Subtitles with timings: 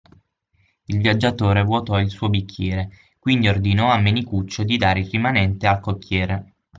[0.87, 5.79] Il viaggiatore vuotò il suo bicchiere, quindi ordinò a Menicuccio di dare il rimanente al
[5.79, 6.55] cocchiere